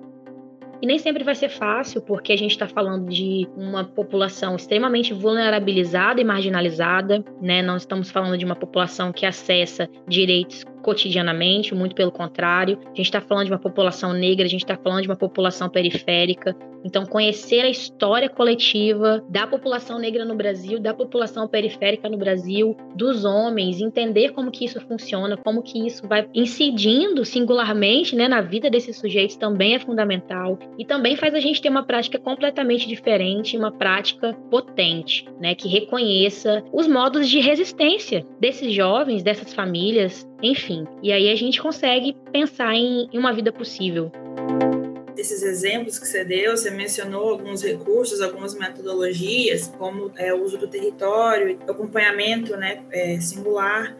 [0.83, 5.15] E nem sempre vai ser fácil, porque a gente está falando de uma população extremamente
[5.15, 7.63] vulnerabilizada e marginalizada, né?
[7.63, 12.79] Não estamos falando de uma população que acessa direitos cotidianamente, muito pelo contrário.
[12.85, 15.69] A gente está falando de uma população negra, a gente está falando de uma população
[15.69, 16.55] periférica.
[16.85, 22.77] Então, conhecer a história coletiva da população negra no Brasil, da população periférica no Brasil,
[22.95, 28.43] dos homens, entender como que isso funciona, como que isso vai incidindo singularmente né, na
[28.43, 30.59] vida desses sujeitos também é fundamental.
[30.79, 35.69] E também faz a gente ter uma prática completamente diferente, uma prática potente, né, que
[35.69, 40.74] reconheça os modos de resistência desses jovens, dessas famílias, enfim.
[41.03, 44.11] E aí a gente consegue pensar em, em uma vida possível
[45.25, 50.59] esses exemplos que você deu, você mencionou alguns recursos, algumas metodologias, como é, o uso
[50.59, 53.97] do território, acompanhamento né, é, singular.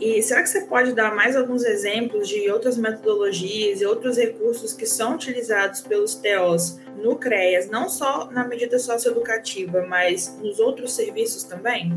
[0.00, 4.72] E será que você pode dar mais alguns exemplos de outras metodologias e outros recursos
[4.72, 10.92] que são utilizados pelos TEOs no CREAS, não só na medida socioeducativa, mas nos outros
[10.94, 11.92] serviços também?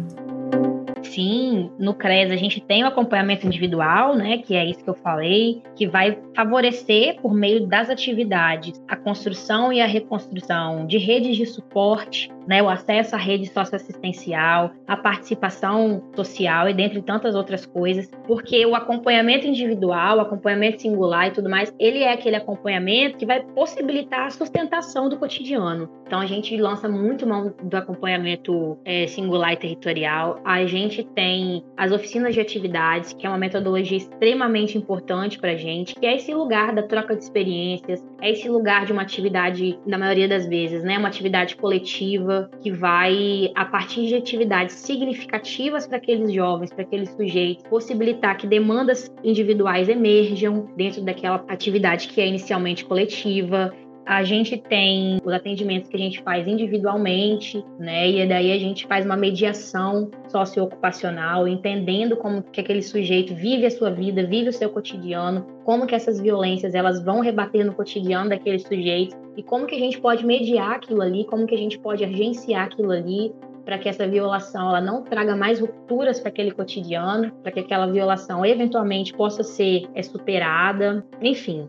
[1.06, 4.96] Sim, no CRES a gente tem o acompanhamento individual, né, que é isso que eu
[4.96, 11.38] falei, que vai favorecer por meio das atividades a construção e a reconstrução de redes
[11.38, 17.66] de suporte né, o acesso à rede socioassistencial, a participação social e dentre tantas outras
[17.66, 23.18] coisas, porque o acompanhamento individual, o acompanhamento singular e tudo mais, ele é aquele acompanhamento
[23.18, 25.90] que vai possibilitar a sustentação do cotidiano.
[26.06, 30.40] Então a gente lança muito mão do acompanhamento é, singular e territorial.
[30.46, 35.56] A gente tem as oficinas de atividades, que é uma metodologia extremamente importante para a
[35.56, 39.80] gente, que é esse lugar da troca de experiências, é esse lugar de uma atividade,
[39.86, 45.88] na maioria das vezes, né, uma atividade coletiva que vai, a partir de atividades significativas
[45.88, 52.22] para aqueles jovens, para aqueles sujeitos, possibilitar que demandas individuais emerjam dentro daquela atividade que
[52.22, 53.74] é inicialmente coletiva,
[54.06, 58.10] a gente tem os atendimentos que a gente faz individualmente, né?
[58.10, 63.72] E daí a gente faz uma mediação socioocupacional, entendendo como que aquele sujeito vive a
[63.72, 68.30] sua vida, vive o seu cotidiano, como que essas violências elas vão rebater no cotidiano
[68.30, 71.80] daquele sujeito e como que a gente pode mediar aquilo ali, como que a gente
[71.80, 73.34] pode agenciar aquilo ali
[73.66, 77.88] para que essa violação ela não traga mais rupturas para aquele cotidiano, para que aquela
[77.88, 81.68] violação eventualmente possa ser é, superada, enfim.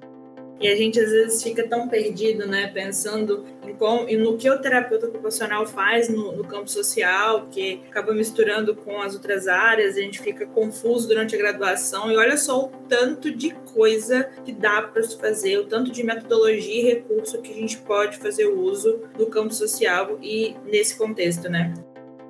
[0.60, 4.48] E a gente às vezes fica tão perdido, né, pensando em como e no que
[4.48, 9.96] o terapeuta ocupacional faz no, no, campo social, que acaba misturando com as outras áreas,
[9.96, 12.10] a gente fica confuso durante a graduação.
[12.10, 16.02] E olha só o tanto de coisa que dá para se fazer, o tanto de
[16.02, 21.48] metodologia e recurso que a gente pode fazer uso no campo social e nesse contexto,
[21.48, 21.74] né?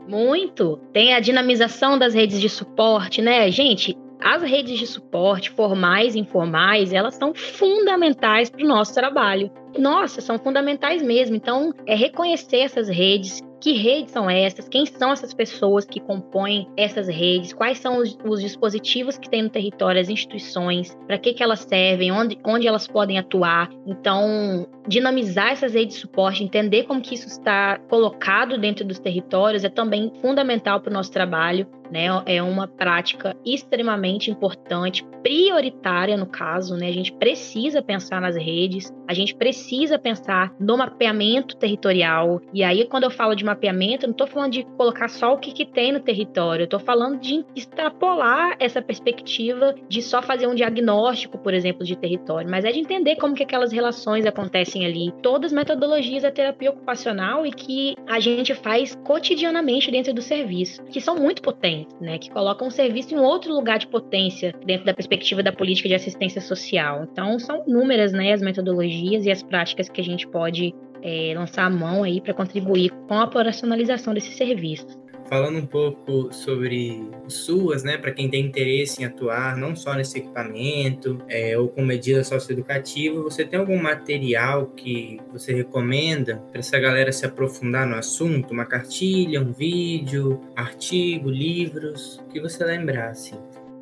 [0.08, 0.78] Muito.
[0.92, 3.50] Tem a dinamização das redes de suporte, né?
[3.50, 9.50] Gente, as redes de suporte, formais e informais, elas são fundamentais para o nosso trabalho.
[9.79, 11.37] Nossa, são fundamentais mesmo.
[11.37, 14.68] Então, é reconhecer essas redes, que redes são essas?
[14.68, 17.52] Quem são essas pessoas que compõem essas redes?
[17.52, 20.96] Quais são os, os dispositivos que tem no território, as instituições?
[21.07, 22.12] Para que, que elas servem?
[22.12, 23.68] Onde, onde elas podem atuar?
[23.87, 29.64] Então, dinamizar essas redes de suporte, entender como que isso está colocado dentro dos territórios
[29.64, 31.66] é também fundamental para o nosso trabalho.
[31.90, 32.07] Né?
[32.27, 36.88] É uma prática extremamente importante, prioritária no caso, né?
[36.88, 42.40] A gente precisa pensar nas redes, a gente precisa pensar no mapeamento territorial.
[42.53, 45.38] E aí, quando eu falo de mapeamento, eu não estou falando de colocar só o
[45.38, 50.46] que, que tem no território, eu estou falando de extrapolar essa perspectiva de só fazer
[50.46, 54.85] um diagnóstico, por exemplo, de território, mas é de entender como que aquelas relações acontecem
[54.85, 55.12] ali.
[55.22, 60.83] Todas as metodologias da terapia ocupacional e que a gente faz cotidianamente dentro do serviço,
[60.85, 62.18] que são muito potentes, né?
[62.18, 65.94] Que colocam o serviço em outro lugar de potência dentro da perspectiva da política de
[65.94, 67.06] assistência social.
[67.10, 71.64] Então, são inúmeras, né, as metodologias e as práticas que a gente pode é, lançar
[71.64, 74.96] a mão aí para contribuir com a operacionalização desses serviços.
[75.28, 80.18] Falando um pouco sobre suas, né, para quem tem interesse em atuar não só nesse
[80.18, 86.78] equipamento é, ou com medida socioeducativa, você tem algum material que você recomenda para essa
[86.78, 88.52] galera se aprofundar no assunto?
[88.52, 93.36] Uma cartilha, um vídeo, artigo, livros, o que você lembrar, assim?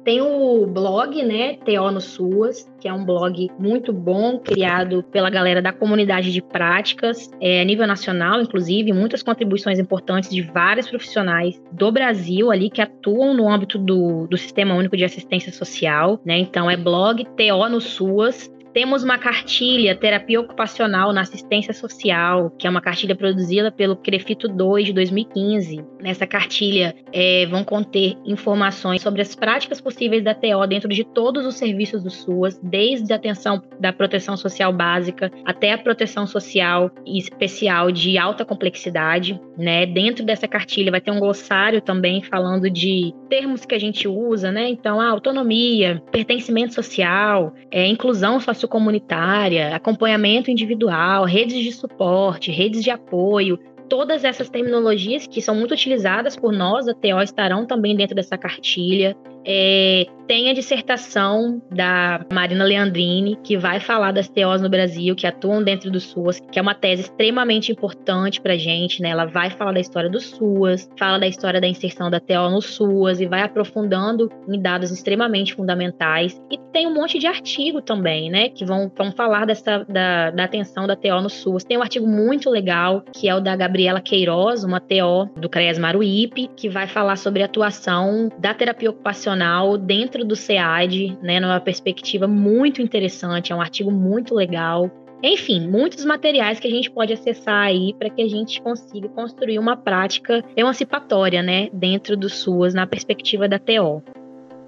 [0.04, 5.30] Tem o blog, né, TO no SUAS, que é um blog muito bom, criado pela
[5.30, 10.90] galera da comunidade de práticas, é, a nível nacional, inclusive, muitas contribuições importantes de vários
[10.90, 16.20] profissionais do Brasil ali que atuam no âmbito do, do Sistema Único de Assistência Social,
[16.22, 16.36] né?
[16.36, 22.66] Então é blog TO no SUAS, temos uma cartilha Terapia Ocupacional na Assistência Social, que
[22.66, 25.84] é uma cartilha produzida pelo CREFITO 2 de 2015.
[26.02, 31.46] Nessa cartilha é, vão conter informações sobre as práticas possíveis da TO dentro de todos
[31.46, 36.90] os serviços do SUAS, desde a atenção da proteção social básica até a proteção social
[37.06, 39.40] especial de alta complexidade.
[39.56, 39.86] Né?
[39.86, 44.50] Dentro dessa cartilha vai ter um glossário também falando de termos que a gente usa,
[44.50, 44.68] né?
[44.68, 52.82] Então, a autonomia, pertencimento social, é, inclusão social comunitária, acompanhamento individual, redes de suporte, redes
[52.82, 53.58] de apoio,
[53.88, 58.36] todas essas terminologias que são muito utilizadas por nós, a TO, estarão também dentro dessa
[58.36, 59.16] cartilha.
[59.46, 65.26] É, tem a dissertação da Marina Leandrini, que vai falar das TOs no Brasil, que
[65.26, 69.10] atuam dentro do SUAS, que é uma tese extremamente importante para gente, né?
[69.10, 72.62] Ela vai falar da história do SUAS, fala da história da inserção da TO no
[72.62, 76.40] SUAS e vai aprofundando em dados extremamente fundamentais.
[76.50, 78.48] E tem um monte de artigo também, né?
[78.48, 81.64] Que vão, vão falar dessa, da, da atenção da TO no SUAS.
[81.64, 85.78] Tem um artigo muito legal, que é o da Gabriela Queiroz, uma TO do CREAS
[85.78, 89.78] Maruípe, que vai falar sobre a atuação da terapia ocupacional dentro
[90.14, 94.90] dentro do SEAD, né, numa perspectiva muito interessante, é um artigo muito legal.
[95.22, 99.58] Enfim, muitos materiais que a gente pode acessar aí para que a gente consiga construir
[99.58, 104.02] uma prática emancipatória, né, dentro do SUAS, na perspectiva da TO.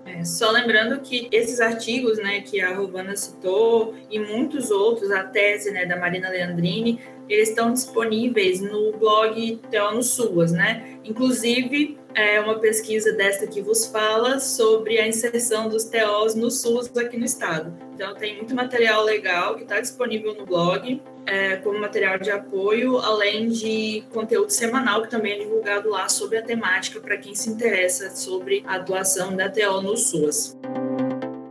[0.06, 5.24] É, só lembrando que esses artigos, né, que a Rovana citou e muitos outros, a
[5.24, 10.98] tese, né, da Marina Leandrini, eles estão disponíveis no blog TO no SUAS, né?
[11.04, 16.90] Inclusive, é uma pesquisa desta que vos fala sobre a inserção dos TOs no SUS
[16.96, 17.76] aqui no estado.
[17.94, 22.98] Então, tem muito material legal que está disponível no blog, é, como material de apoio,
[22.98, 27.50] além de conteúdo semanal que também é divulgado lá sobre a temática para quem se
[27.50, 30.56] interessa sobre a atuação da TO no SUS.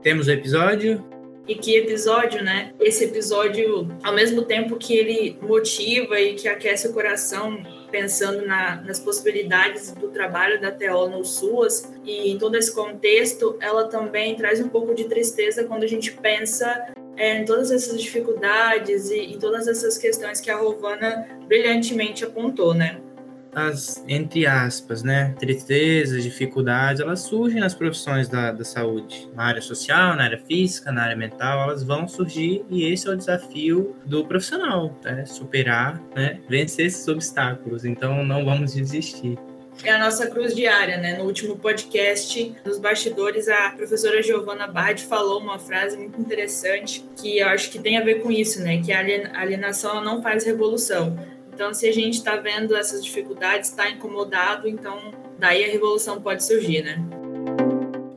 [0.02, 1.04] Temos o episódio?
[1.48, 2.74] E que episódio, né?
[2.80, 8.82] Esse episódio, ao mesmo tempo que ele motiva e que aquece o coração pensando na,
[8.82, 14.36] nas possibilidades do trabalho da TO no SUAS e em todo esse contexto, ela também
[14.36, 19.20] traz um pouco de tristeza quando a gente pensa é, em todas essas dificuldades e
[19.20, 23.00] em todas essas questões que a Rovana brilhantemente apontou, né?
[23.56, 29.30] As, entre aspas, né, tristezas, dificuldades, elas surgem nas profissões da, da saúde.
[29.34, 33.12] Na área social, na área física, na área mental, elas vão surgir e esse é
[33.12, 35.26] o desafio do profissional, né?
[35.26, 37.86] superar, né, vencer esses obstáculos.
[37.86, 39.38] Então, não vamos desistir
[39.84, 41.18] é a nossa cruz diária, né?
[41.18, 47.40] No último podcast, nos bastidores, a professora Giovanna Bard falou uma frase muito interessante que
[47.40, 48.82] eu acho que tem a ver com isso, né?
[48.82, 49.00] Que a
[49.40, 51.18] alienação não faz revolução.
[51.56, 56.44] Então, se a gente está vendo essas dificuldades, está incomodado, então daí a revolução pode
[56.44, 57.02] surgir, né?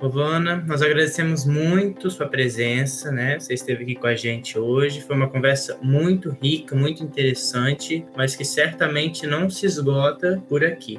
[0.01, 3.39] Rovana, nós agradecemos muito sua presença, né?
[3.39, 5.03] Você esteve aqui com a gente hoje.
[5.03, 10.99] Foi uma conversa muito rica, muito interessante, mas que certamente não se esgota por aqui.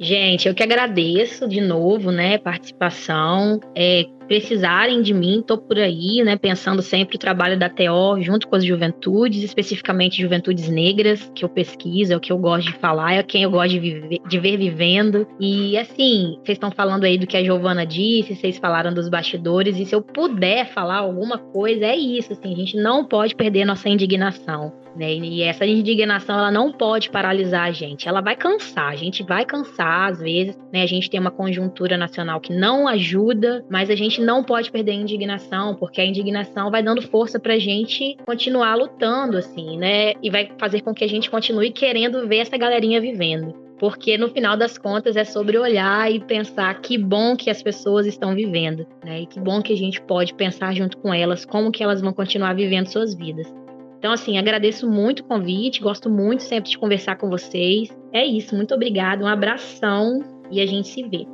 [0.00, 3.60] Gente, eu que agradeço de novo, né, participação.
[3.76, 8.48] É, precisarem de mim, tô por aí, né, pensando sempre o trabalho da TO junto
[8.48, 12.78] com as juventudes, especificamente juventudes negras, que eu pesquiso, é o que eu gosto de
[12.78, 15.26] falar, é quem eu gosto de, viver, de ver vivendo.
[15.38, 19.78] E assim, vocês estão falando aí do que a Giovana disse, vocês falaram dos bastidores,
[19.78, 23.64] e se eu puder falar alguma coisa, é isso, assim, a gente não pode perder
[23.64, 24.72] nossa indignação.
[24.96, 25.14] Né?
[25.14, 29.44] E essa indignação ela não pode paralisar a gente, ela vai cansar, a gente vai
[29.44, 30.82] cansar às vezes, né?
[30.82, 34.92] A gente tem uma conjuntura nacional que não ajuda, mas a gente não pode perder
[34.92, 40.12] a indignação, porque a indignação vai dando força pra gente continuar lutando, assim, né?
[40.22, 43.54] E vai fazer com que a gente continue querendo ver essa galerinha vivendo.
[43.78, 48.06] Porque no final das contas é sobre olhar e pensar que bom que as pessoas
[48.06, 49.20] estão vivendo, né?
[49.20, 52.12] E que bom que a gente pode pensar junto com elas como que elas vão
[52.12, 53.52] continuar vivendo suas vidas.
[53.98, 57.88] Então, assim, agradeço muito o convite, gosto muito sempre de conversar com vocês.
[58.12, 61.26] É isso, muito obrigada, um abração e a gente se vê.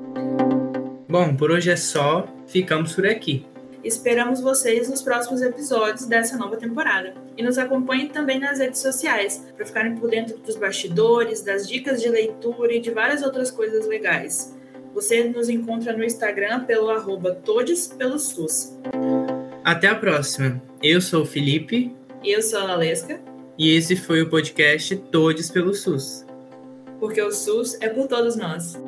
[1.08, 3.46] Bom, por hoje é só, ficamos por aqui.
[3.82, 7.14] Esperamos vocês nos próximos episódios dessa nova temporada.
[7.36, 12.00] E nos acompanhem também nas redes sociais, para ficarem por dentro dos bastidores, das dicas
[12.00, 14.56] de leitura e de várias outras coisas legais.
[14.94, 17.40] Você nos encontra no Instagram pelo arroba
[18.18, 18.78] SUS.
[19.64, 20.62] Até a próxima.
[20.82, 21.96] Eu sou o Felipe.
[22.22, 23.20] Eu sou a Alesca.
[23.58, 26.26] E esse foi o podcast Todes pelo SUS.
[27.00, 28.78] Porque o SUS é por todos nós.